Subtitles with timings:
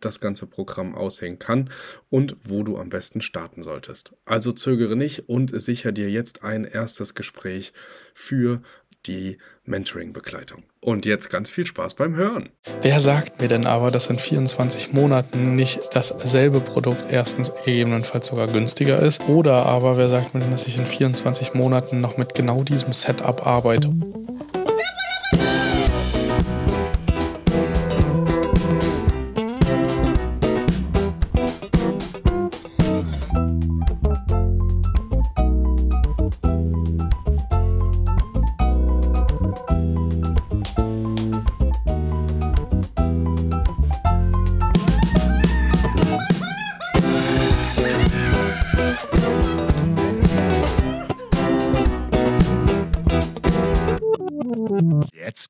[0.00, 1.70] das ganze Programm aussehen kann
[2.10, 4.12] und wo du am besten starten solltest.
[4.24, 7.72] Also zögere nicht und sicher dir jetzt ein erstes Gespräch
[8.14, 8.62] für
[9.06, 10.64] die Mentoring-Begleitung.
[10.80, 12.50] Und jetzt ganz viel Spaß beim Hören.
[12.82, 18.46] Wer sagt mir denn aber, dass in 24 Monaten nicht dasselbe Produkt erstens gegebenenfalls sogar
[18.46, 19.28] günstiger ist?
[19.28, 22.92] Oder aber wer sagt mir denn, dass ich in 24 Monaten noch mit genau diesem
[22.92, 23.92] Setup arbeite?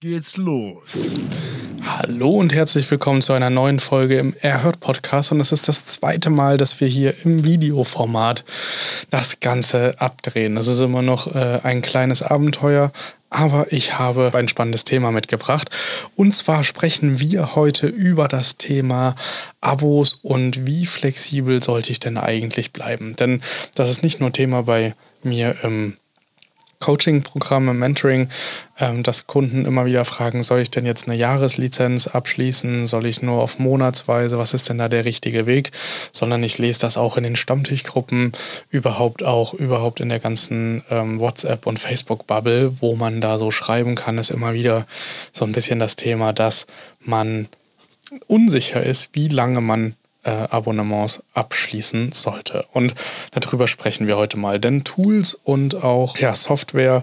[0.01, 1.09] Geht's los.
[1.83, 5.33] Hallo und herzlich willkommen zu einer neuen Folge im Erhört Podcast.
[5.33, 8.45] Und es ist das zweite Mal, dass wir hier im Videoformat
[9.11, 10.55] das Ganze abdrehen.
[10.55, 12.93] Das ist immer noch äh, ein kleines Abenteuer,
[13.29, 15.69] aber ich habe ein spannendes Thema mitgebracht.
[16.15, 19.17] Und zwar sprechen wir heute über das Thema
[19.61, 23.17] Abos und wie flexibel sollte ich denn eigentlich bleiben.
[23.17, 23.43] Denn
[23.75, 25.97] das ist nicht nur Thema bei mir im
[26.81, 28.29] Coaching-Programme, Mentoring,
[28.79, 32.87] ähm, dass Kunden immer wieder fragen, soll ich denn jetzt eine Jahreslizenz abschließen?
[32.87, 34.39] Soll ich nur auf Monatsweise?
[34.39, 35.73] Was ist denn da der richtige Weg?
[36.13, 38.33] Sondern ich lese das auch in den Stammtischgruppen,
[38.71, 43.95] überhaupt auch, überhaupt in der ganzen ähm, WhatsApp- und Facebook-Bubble, wo man da so schreiben
[43.95, 44.87] kann, ist immer wieder
[45.33, 46.67] so ein bisschen das Thema, dass
[47.01, 47.49] man
[48.27, 49.95] unsicher ist, wie lange man
[50.29, 52.67] äh, Abonnements abschließen sollte.
[52.73, 52.95] Und
[53.33, 54.61] darüber sprechen wir heute mal.
[54.61, 57.03] Denn Tools und auch ja, Software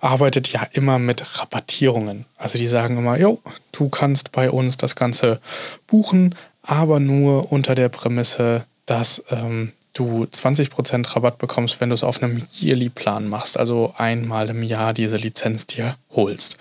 [0.00, 2.26] arbeitet ja immer mit Rabattierungen.
[2.36, 3.40] Also die sagen immer, jo,
[3.72, 5.40] du kannst bei uns das Ganze
[5.86, 12.04] buchen, aber nur unter der Prämisse, dass ähm, du 20% Rabatt bekommst, wenn du es
[12.04, 16.58] auf einem Yearly-Plan machst, also einmal im Jahr diese Lizenz dir holst.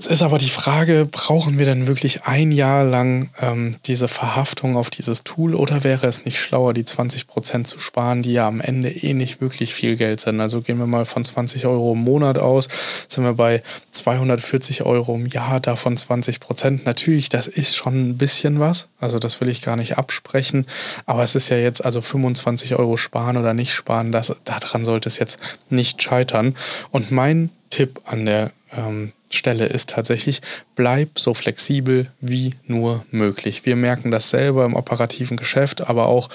[0.00, 4.78] Jetzt ist aber die Frage, brauchen wir denn wirklich ein Jahr lang ähm, diese Verhaftung
[4.78, 8.62] auf dieses Tool oder wäre es nicht schlauer, die 20% zu sparen, die ja am
[8.62, 10.40] Ende eh nicht wirklich viel Geld sind?
[10.40, 12.68] Also gehen wir mal von 20 Euro im Monat aus,
[13.08, 16.80] sind wir bei 240 Euro im Jahr, davon 20%.
[16.86, 20.64] Natürlich, das ist schon ein bisschen was, also das will ich gar nicht absprechen,
[21.04, 25.10] aber es ist ja jetzt also 25 Euro sparen oder nicht sparen, das, daran sollte
[25.10, 26.56] es jetzt nicht scheitern.
[26.90, 30.42] Und mein Tipp an der ähm, Stelle ist tatsächlich,
[30.74, 33.64] bleib so flexibel wie nur möglich.
[33.64, 36.28] Wir merken das selber im operativen Geschäft, aber auch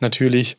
[0.00, 0.56] natürlich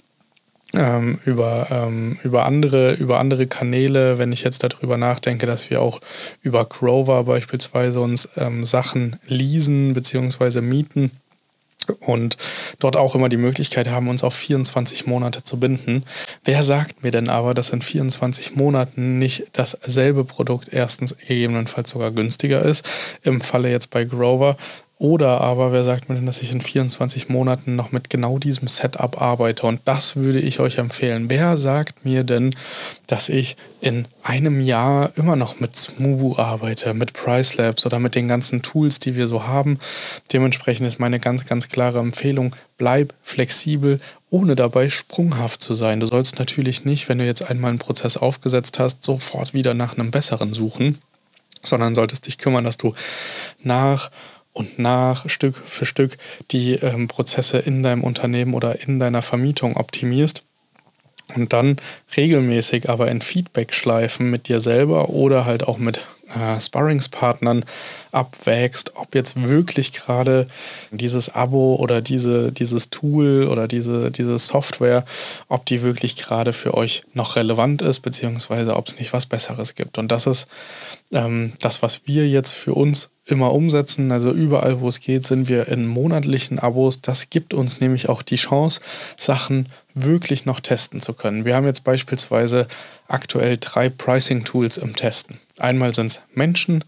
[0.73, 5.81] ähm, über, ähm, über, andere, über andere Kanäle, wenn ich jetzt darüber nachdenke, dass wir
[5.81, 6.01] auch
[6.41, 10.61] über Grover beispielsweise uns ähm, Sachen leasen bzw.
[10.61, 11.11] mieten
[11.99, 12.37] und
[12.79, 16.03] dort auch immer die Möglichkeit haben, uns auf 24 Monate zu binden.
[16.43, 22.11] Wer sagt mir denn aber, dass in 24 Monaten nicht dasselbe Produkt erstens gegebenenfalls sogar
[22.11, 22.87] günstiger ist?
[23.23, 24.57] Im Falle jetzt bei Grover
[24.99, 28.67] oder aber, wer sagt mir denn, dass ich in 24 Monaten noch mit genau diesem
[28.67, 29.67] Setup arbeite?
[29.67, 31.29] Und das würde ich euch empfehlen.
[31.29, 32.55] Wer sagt mir denn,
[33.05, 38.27] dass ich in einem Jahr immer noch mit Smubu arbeite, mit Pricelabs oder mit den
[38.27, 39.79] ganzen Tools, die wir so haben?
[40.33, 43.99] Dementsprechend ist meine ganz, ganz klare Empfehlung, bleib flexibel,
[44.31, 45.99] ohne dabei sprunghaft zu sein.
[45.99, 49.95] Du sollst natürlich nicht, wenn du jetzt einmal einen Prozess aufgesetzt hast, sofort wieder nach
[49.95, 50.97] einem besseren suchen,
[51.61, 52.95] sondern solltest dich kümmern, dass du
[53.63, 54.09] nach
[54.57, 56.17] und nach Stück für Stück
[56.51, 60.43] die ähm, Prozesse in deinem Unternehmen oder in deiner Vermietung optimierst
[61.35, 61.77] und dann
[62.15, 65.99] regelmäßig aber in Feedback-Schleifen mit dir selber oder halt auch mit
[66.35, 67.65] äh, Sparringspartnern
[68.11, 70.47] abwägst, ob jetzt wirklich gerade
[70.91, 75.05] dieses Abo oder diese, dieses Tool oder diese, diese Software,
[75.49, 79.75] ob die wirklich gerade für euch noch relevant ist, beziehungsweise ob es nicht was Besseres
[79.75, 79.97] gibt.
[79.97, 80.47] Und das ist
[81.11, 84.11] ähm, das, was wir jetzt für uns immer umsetzen.
[84.11, 87.01] Also überall, wo es geht, sind wir in monatlichen Abos.
[87.01, 88.79] Das gibt uns nämlich auch die Chance,
[89.17, 91.45] Sachen wirklich noch testen zu können.
[91.45, 92.67] Wir haben jetzt beispielsweise
[93.07, 95.39] aktuell drei Pricing-Tools im Testen.
[95.57, 96.83] Einmal sind es Menschen,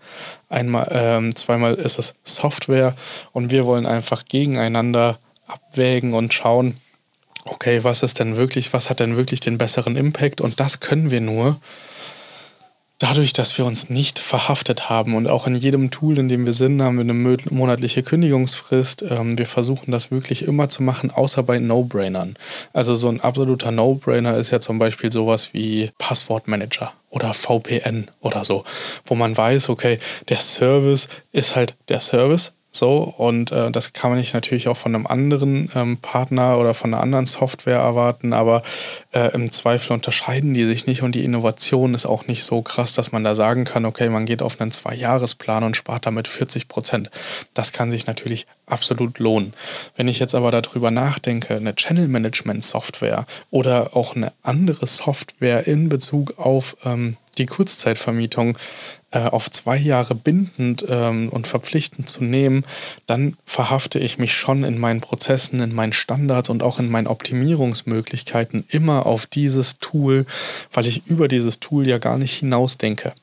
[0.48, 2.96] einmal, ähm, zweimal ist es Software
[3.32, 6.78] und wir wollen einfach gegeneinander abwägen und schauen,
[7.46, 10.42] okay, was ist denn wirklich, was hat denn wirklich den besseren Impact?
[10.42, 11.60] Und das können wir nur,
[13.00, 16.54] dadurch, dass wir uns nicht verhaftet haben und auch in jedem Tool, in dem wir
[16.54, 19.04] sind, haben wir eine monatliche Kündigungsfrist.
[19.10, 22.36] Ähm, wir versuchen das wirklich immer zu machen, außer bei No-Brainern.
[22.74, 28.44] Also so ein absoluter No-Brainer ist ja zum Beispiel sowas wie Passwortmanager oder VPN oder
[28.44, 28.66] so,
[29.06, 29.98] wo man weiß, okay,
[30.28, 34.78] der Service ist halt der Service, so, und äh, das kann man nicht natürlich auch
[34.78, 38.62] von einem anderen ähm, Partner oder von einer anderen Software erwarten, aber
[39.12, 42.94] äh, im Zweifel unterscheiden die sich nicht und die Innovation ist auch nicht so krass,
[42.94, 46.68] dass man da sagen kann, okay, man geht auf einen Zwei-Jahres-Plan und spart damit 40
[46.68, 47.10] Prozent.
[47.56, 49.54] Das kann sich natürlich absolut lohnen.
[49.96, 56.38] Wenn ich jetzt aber darüber nachdenke, eine Channel-Management-Software oder auch eine andere Software in Bezug
[56.38, 58.58] auf ähm, die Kurzzeitvermietung
[59.12, 62.64] äh, auf zwei Jahre bindend ähm, und verpflichtend zu nehmen,
[63.06, 67.08] dann verhafte ich mich schon in meinen Prozessen, in meinen Standards und auch in meinen
[67.08, 70.26] Optimierungsmöglichkeiten immer auf dieses Tool,
[70.72, 73.14] weil ich über dieses Tool ja gar nicht hinausdenke.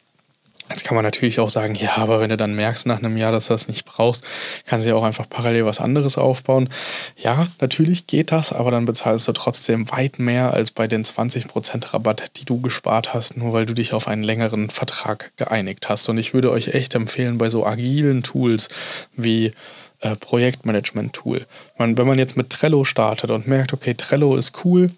[0.77, 3.33] Jetzt kann man natürlich auch sagen, ja, aber wenn du dann merkst nach einem Jahr,
[3.33, 4.23] dass du das nicht brauchst,
[4.67, 6.69] kannst du ja auch einfach parallel was anderes aufbauen.
[7.17, 11.95] Ja, natürlich geht das, aber dann bezahlst du trotzdem weit mehr als bei den 20%
[11.95, 16.11] Rabatt, die du gespart hast, nur weil du dich auf einen längeren Vertrag geeinigt hast.
[16.11, 18.69] Und ich würde euch echt empfehlen, bei so agilen Tools
[19.17, 19.53] wie
[20.01, 21.47] äh, Projektmanagement-Tool,
[21.79, 24.91] man, wenn man jetzt mit Trello startet und merkt, okay, Trello ist cool,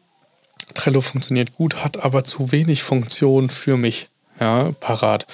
[0.75, 4.09] Trello funktioniert gut, hat aber zu wenig Funktion für mich
[4.41, 5.27] ja, parat.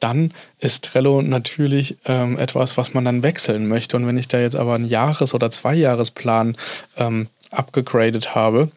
[0.00, 3.96] Dann ist Trello natürlich ähm, etwas, was man dann wechseln möchte.
[3.96, 6.56] Und wenn ich da jetzt aber einen Jahres- oder Zweijahresplan
[6.96, 8.70] ähm, abgegradet habe,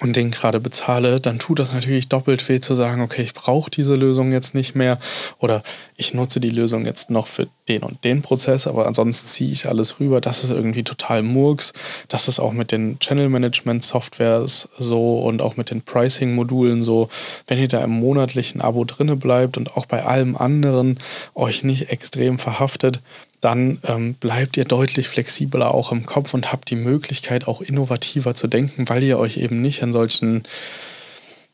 [0.00, 3.70] und den gerade bezahle, dann tut das natürlich doppelt weh zu sagen, okay, ich brauche
[3.70, 4.98] diese Lösung jetzt nicht mehr
[5.38, 5.62] oder
[5.96, 9.68] ich nutze die Lösung jetzt noch für den und den Prozess, aber ansonsten ziehe ich
[9.68, 10.20] alles rüber.
[10.20, 11.72] Das ist irgendwie total Murks.
[12.08, 16.82] Das ist auch mit den Channel Management Softwares so und auch mit den Pricing Modulen
[16.82, 17.08] so.
[17.46, 20.98] Wenn ihr da im monatlichen Abo drinne bleibt und auch bei allem anderen
[21.34, 23.00] euch nicht extrem verhaftet,
[23.40, 28.34] dann ähm, bleibt ihr deutlich flexibler auch im Kopf und habt die Möglichkeit, auch innovativer
[28.34, 30.44] zu denken, weil ihr euch eben nicht in solchen,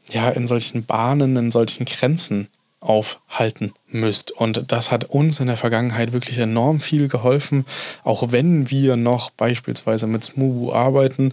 [0.08, 2.48] ja, in solchen Bahnen, in solchen Grenzen
[2.82, 4.32] aufhalten müsst.
[4.32, 7.64] Und das hat uns in der Vergangenheit wirklich enorm viel geholfen,
[8.02, 11.32] auch wenn wir noch beispielsweise mit Smubu arbeiten,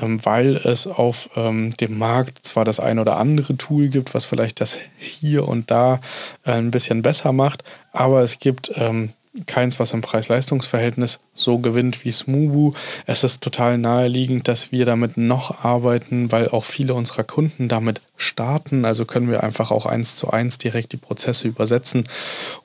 [0.00, 4.24] ähm, weil es auf ähm, dem Markt zwar das ein oder andere Tool gibt, was
[4.24, 6.00] vielleicht das hier und da
[6.44, 9.12] äh, ein bisschen besser macht, aber es gibt ähm,
[9.46, 12.72] keins, was im Preis-Leistungs-Verhältnis so gewinnt wie Smubu.
[13.06, 18.00] Es ist total naheliegend, dass wir damit noch arbeiten, weil auch viele unserer Kunden damit
[18.16, 18.84] starten.
[18.84, 22.04] Also können wir einfach auch eins zu eins direkt die Prozesse übersetzen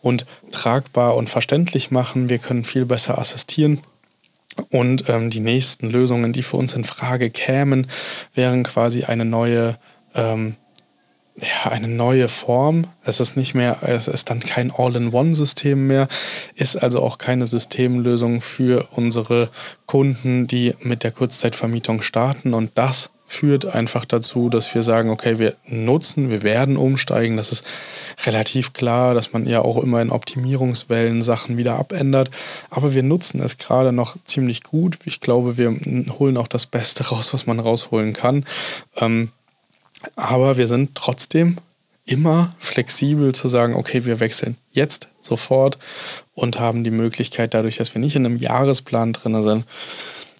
[0.01, 2.29] und tragbar und verständlich machen.
[2.29, 3.81] Wir können viel besser assistieren.
[4.69, 7.87] Und ähm, die nächsten Lösungen, die für uns in Frage kämen,
[8.33, 9.77] wären quasi eine neue
[10.15, 10.55] ähm,
[11.41, 12.85] ja, eine neue Form.
[13.03, 16.07] Es ist nicht mehr, es ist dann kein All-in-One-System mehr,
[16.55, 19.49] ist also auch keine Systemlösung für unsere
[19.85, 22.53] Kunden, die mit der Kurzzeitvermietung starten.
[22.53, 27.37] Und das führt einfach dazu, dass wir sagen, okay, wir nutzen, wir werden umsteigen.
[27.37, 27.63] Das ist
[28.25, 32.31] relativ klar, dass man ja auch immer in Optimierungswellen Sachen wieder abändert.
[32.71, 34.97] Aber wir nutzen es gerade noch ziemlich gut.
[35.05, 35.75] Ich glaube, wir
[36.17, 38.45] holen auch das Beste raus, was man rausholen kann.
[38.97, 39.29] Ähm,
[40.15, 41.57] aber wir sind trotzdem
[42.05, 45.77] immer flexibel zu sagen, okay, wir wechseln jetzt sofort
[46.33, 49.65] und haben die Möglichkeit, dadurch, dass wir nicht in einem Jahresplan drin sind,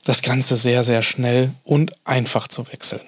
[0.04, 3.02] das Ganze sehr, sehr schnell und einfach zu wechseln.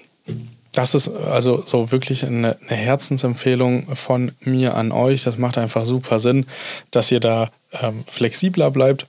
[0.72, 5.24] Das ist also so wirklich eine, eine Herzensempfehlung von mir an euch.
[5.24, 6.46] Das macht einfach super Sinn,
[6.90, 9.06] dass ihr da ähm, flexibler bleibt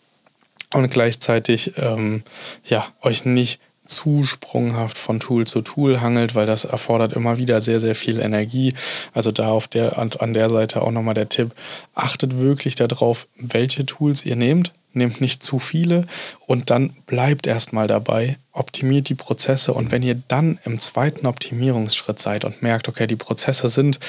[0.74, 2.24] und gleichzeitig ähm,
[2.66, 7.62] ja, euch nicht zu sprunghaft von Tool zu Tool hangelt, weil das erfordert immer wieder
[7.62, 8.74] sehr, sehr viel Energie.
[9.14, 11.52] Also da auf der, an, der Seite auch nochmal der Tipp,
[11.94, 14.72] achtet wirklich darauf, welche Tools ihr nehmt.
[14.96, 16.06] Nehmt nicht zu viele
[16.46, 22.20] und dann bleibt erstmal dabei, optimiert die Prozesse und wenn ihr dann im zweiten Optimierungsschritt
[22.20, 24.00] seid und merkt, okay, die Prozesse sind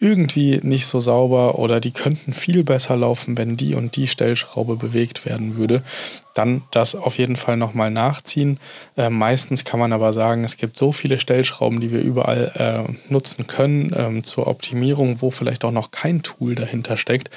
[0.00, 4.76] irgendwie nicht so sauber oder die könnten viel besser laufen, wenn die und die Stellschraube
[4.76, 5.82] bewegt werden würde,
[6.32, 8.58] dann das auf jeden Fall nochmal nachziehen.
[8.96, 13.12] Äh, meistens kann man aber sagen, es gibt so viele Stellschrauben, die wir überall äh,
[13.12, 17.28] nutzen können ähm, zur Optimierung, wo vielleicht auch noch kein Tool dahinter steckt,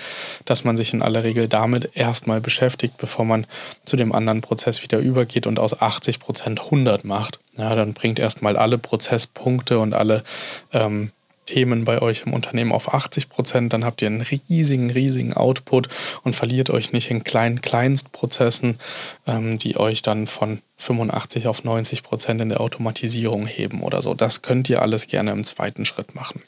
[0.45, 3.45] dass man sich in aller Regel damit erstmal beschäftigt, bevor man
[3.83, 7.39] zu dem anderen Prozess wieder übergeht und aus 80 Prozent 100 macht.
[7.57, 10.23] Ja, dann bringt erstmal alle Prozesspunkte und alle
[10.71, 11.11] ähm,
[11.45, 15.89] Themen bei euch im Unternehmen auf 80 Prozent, dann habt ihr einen riesigen, riesigen Output
[16.23, 18.79] und verliert euch nicht in kleinen Kleinstprozessen,
[19.27, 24.13] ähm, die euch dann von 85 auf 90 Prozent in der Automatisierung heben oder so.
[24.13, 26.41] Das könnt ihr alles gerne im zweiten Schritt machen.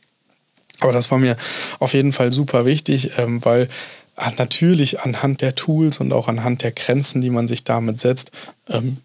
[0.79, 1.37] Aber das war mir
[1.79, 3.67] auf jeden Fall super wichtig, ähm, weil
[4.37, 8.31] natürlich anhand der Tools und auch anhand der Grenzen, die man sich damit setzt,
[8.69, 8.97] ähm,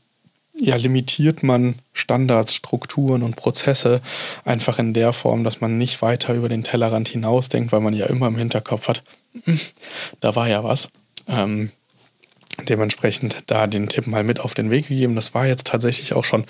[0.61, 4.01] ja, limitiert man Standards, Strukturen und Prozesse
[4.45, 8.07] einfach in der Form, dass man nicht weiter über den Tellerrand hinausdenkt, weil man ja
[8.07, 9.03] immer im Hinterkopf hat,
[9.45, 9.59] hm,
[10.21, 10.89] da war ja was.
[11.29, 11.71] Ähm,
[12.69, 15.15] dementsprechend da den Tipp mal mit auf den Weg gegeben.
[15.15, 16.45] Das war jetzt tatsächlich auch schon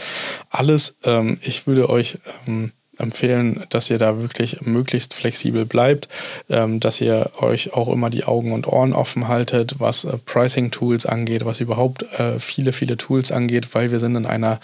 [0.48, 0.96] alles.
[1.04, 6.08] Ähm, ich würde euch ähm, empfehlen, dass ihr da wirklich möglichst flexibel bleibt,
[6.48, 11.06] ähm, dass ihr euch auch immer die Augen und Ohren offen haltet, was äh, Pricing-Tools
[11.06, 14.60] angeht, was überhaupt äh, viele, viele Tools angeht, weil wir sind in einer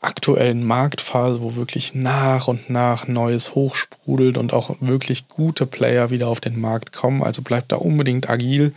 [0.00, 6.28] aktuellen Marktphase, wo wirklich nach und nach Neues hochsprudelt und auch wirklich gute Player wieder
[6.28, 7.22] auf den Markt kommen.
[7.22, 8.72] Also bleibt da unbedingt agil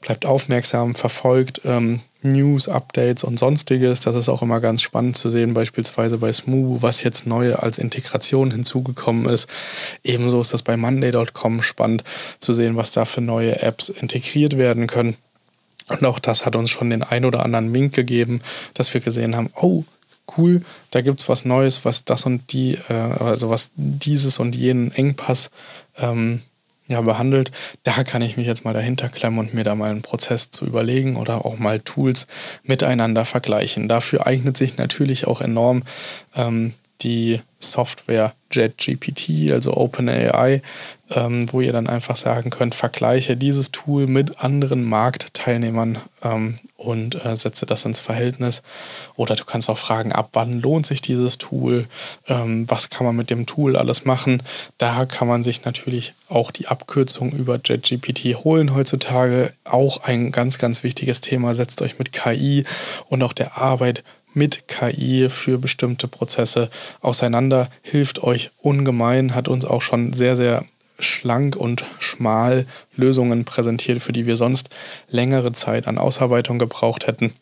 [0.00, 4.00] bleibt aufmerksam, verfolgt ähm, News, Updates und sonstiges.
[4.00, 7.78] Das ist auch immer ganz spannend zu sehen, beispielsweise bei Smooth, was jetzt neu als
[7.78, 9.48] Integration hinzugekommen ist.
[10.02, 12.04] Ebenso ist das bei Monday.com spannend
[12.40, 15.16] zu sehen, was da für neue Apps integriert werden können.
[15.88, 18.42] Und auch das hat uns schon den ein oder anderen Wink gegeben,
[18.74, 19.84] dass wir gesehen haben, oh,
[20.36, 24.54] cool, da gibt es was Neues, was das und die, äh, also was dieses und
[24.54, 25.50] jenen Engpass
[25.96, 26.42] ähm,
[26.88, 27.52] ja, behandelt.
[27.84, 30.64] Da kann ich mich jetzt mal dahinter klemmen und mir da mal einen Prozess zu
[30.64, 32.26] überlegen oder auch mal Tools
[32.64, 33.88] miteinander vergleichen.
[33.88, 35.82] Dafür eignet sich natürlich auch enorm
[36.34, 40.62] ähm, die Software JetGPT, also OpenAI,
[41.10, 47.24] ähm, wo ihr dann einfach sagen könnt, vergleiche dieses Tool mit anderen Marktteilnehmern ähm, und
[47.24, 48.62] äh, setze das ins Verhältnis.
[49.16, 51.86] Oder du kannst auch fragen, ab wann lohnt sich dieses Tool,
[52.28, 54.42] ähm, was kann man mit dem Tool alles machen.
[54.78, 59.52] Da kann man sich natürlich auch die Abkürzung über JetGPT holen heutzutage.
[59.64, 62.64] Auch ein ganz, ganz wichtiges Thema, setzt euch mit KI
[63.08, 64.04] und auch der Arbeit
[64.38, 70.64] mit KI für bestimmte Prozesse auseinander, hilft euch ungemein, hat uns auch schon sehr, sehr
[70.98, 72.66] schlank und schmal
[72.96, 74.70] Lösungen präsentiert, für die wir sonst
[75.10, 77.32] längere Zeit an Ausarbeitung gebraucht hätten.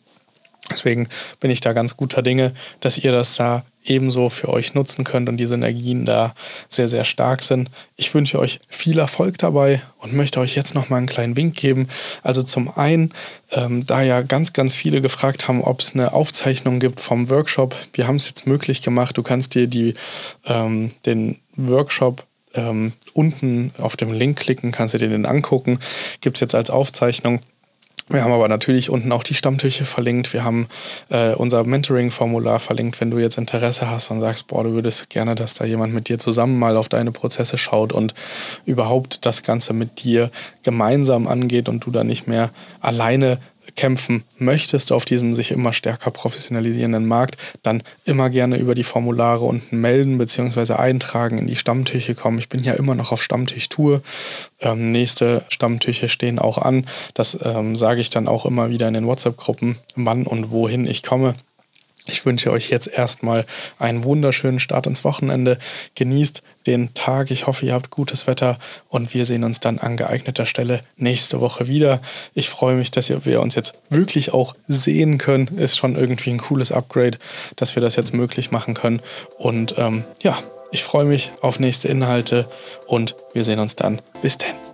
[0.71, 1.07] Deswegen
[1.39, 5.29] bin ich da ganz guter Dinge, dass ihr das da ebenso für euch nutzen könnt
[5.29, 6.35] und die Synergien da
[6.69, 7.69] sehr, sehr stark sind.
[7.95, 11.55] Ich wünsche euch viel Erfolg dabei und möchte euch jetzt noch mal einen kleinen Wink
[11.55, 11.87] geben.
[12.21, 13.13] Also zum einen,
[13.51, 17.75] ähm, da ja ganz, ganz viele gefragt haben, ob es eine Aufzeichnung gibt vom Workshop.
[17.93, 19.17] Wir haben es jetzt möglich gemacht.
[19.17, 19.93] Du kannst dir die,
[20.45, 25.79] ähm, den Workshop ähm, unten auf dem Link klicken, kannst du dir den angucken.
[26.21, 27.39] Gibt es jetzt als Aufzeichnung.
[28.09, 30.31] Wir haben aber natürlich unten auch die Stammtische verlinkt.
[30.31, 30.67] Wir haben
[31.09, 33.01] äh, unser Mentoring-Formular verlinkt.
[33.01, 36.07] Wenn du jetzt Interesse hast und sagst, boah, du würdest gerne, dass da jemand mit
[36.07, 38.13] dir zusammen mal auf deine Prozesse schaut und
[38.65, 40.31] überhaupt das Ganze mit dir
[40.63, 42.49] gemeinsam angeht und du da nicht mehr
[42.79, 43.39] alleine
[43.77, 49.45] kämpfen möchtest auf diesem sich immer stärker professionalisierenden Markt, dann immer gerne über die Formulare
[49.45, 50.73] unten melden bzw.
[50.73, 52.39] eintragen, in die Stammtüche kommen.
[52.39, 54.01] Ich bin ja immer noch auf Stammtischtour.
[54.59, 56.85] Ähm, nächste Stammtüche stehen auch an.
[57.13, 61.03] Das ähm, sage ich dann auch immer wieder in den WhatsApp-Gruppen, wann und wohin ich
[61.03, 61.35] komme.
[62.07, 63.45] Ich wünsche euch jetzt erstmal
[63.79, 65.59] einen wunderschönen Start ins Wochenende.
[65.95, 67.31] Genießt den Tag.
[67.31, 68.59] Ich hoffe, ihr habt gutes Wetter
[68.89, 72.01] und wir sehen uns dann an geeigneter Stelle nächste Woche wieder.
[72.33, 75.57] Ich freue mich, dass wir uns jetzt wirklich auch sehen können.
[75.57, 77.17] Ist schon irgendwie ein cooles Upgrade,
[77.55, 79.01] dass wir das jetzt möglich machen können.
[79.37, 80.37] Und ähm, ja,
[80.71, 82.47] ich freue mich auf nächste Inhalte
[82.85, 84.01] und wir sehen uns dann.
[84.21, 84.66] Bis dann.